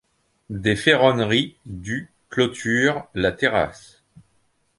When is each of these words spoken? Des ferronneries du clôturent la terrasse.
Des 0.49 0.75
ferronneries 0.75 1.57
du 1.67 2.11
clôturent 2.31 3.07
la 3.13 3.31
terrasse. 3.31 4.01